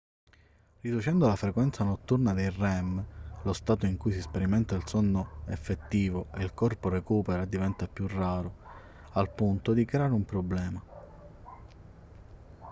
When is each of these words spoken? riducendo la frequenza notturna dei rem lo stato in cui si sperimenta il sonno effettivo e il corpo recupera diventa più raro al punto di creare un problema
riducendo 0.79 1.27
la 1.27 1.35
frequenza 1.35 1.83
notturna 1.83 2.33
dei 2.33 2.49
rem 2.49 3.05
lo 3.43 3.53
stato 3.53 3.85
in 3.85 3.97
cui 3.97 4.11
si 4.11 4.19
sperimenta 4.19 4.73
il 4.73 4.87
sonno 4.87 5.43
effettivo 5.45 6.25
e 6.33 6.43
il 6.43 6.55
corpo 6.55 6.89
recupera 6.89 7.45
diventa 7.45 7.85
più 7.87 8.07
raro 8.07 8.55
al 9.11 9.29
punto 9.29 9.73
di 9.73 9.85
creare 9.85 10.13
un 10.13 10.25
problema 10.25 10.83